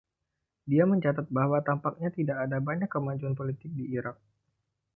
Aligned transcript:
Dia 0.69 0.83
mencatat 0.91 1.27
bahwa, 1.37 1.57
"tampaknya 1.69 2.09
tidak 2.17 2.37
ada 2.49 2.57
banyak 2.69 2.89
kemajuan 2.95 3.35
politik" 3.39 3.69
di 3.77 3.85
Irak. 3.97 4.17